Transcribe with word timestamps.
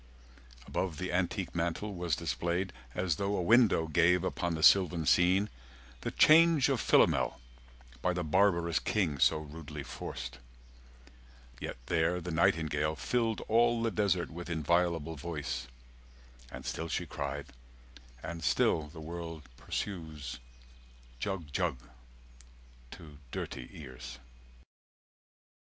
Above 0.65 0.97
the 0.97 1.11
antique 1.13 1.53
mantel 1.53 1.93
was 1.93 2.15
displayed 2.15 2.73
As 2.95 3.17
though 3.17 3.35
a 3.37 3.41
window 3.43 3.85
gave 3.87 4.23
upon 4.23 4.55
the 4.55 4.63
sylvan 4.63 5.05
scene 5.05 5.47
The 5.99 6.09
change 6.09 6.69
of 6.69 6.81
Philomel, 6.81 7.39
by 8.01 8.11
the 8.13 8.23
barbarous 8.23 8.79
king 8.79 9.19
So 9.19 9.37
rudely 9.37 9.83
forced; 9.83 10.39
yet 11.59 11.77
there 11.85 12.19
the 12.19 12.31
nightingale 12.31 12.93
100 12.93 12.99
Filled 12.99 13.41
all 13.41 13.83
the 13.83 13.91
desert 13.91 14.31
with 14.31 14.49
inviolable 14.49 15.17
voice 15.17 15.67
And 16.51 16.65
still 16.65 16.87
she 16.87 17.05
cried, 17.05 17.45
and 18.23 18.43
still 18.43 18.87
the 18.87 19.01
world 19.01 19.43
pursues, 19.55 20.39
"Jug 21.19 21.53
Jug" 21.53 21.77
to 22.89 23.19
dirty 23.31 23.69
ears. 23.71 24.17